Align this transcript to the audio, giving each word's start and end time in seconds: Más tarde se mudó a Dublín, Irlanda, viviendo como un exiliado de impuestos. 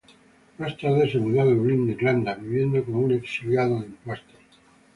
Más 0.57 0.75
tarde 0.77 1.11
se 1.11 1.19
mudó 1.19 1.41
a 1.41 1.45
Dublín, 1.45 1.87
Irlanda, 1.87 2.33
viviendo 2.33 2.83
como 2.83 3.01
un 3.01 3.11
exiliado 3.11 3.81
de 3.81 3.85
impuestos. 3.85 4.39